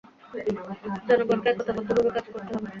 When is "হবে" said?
2.53-2.67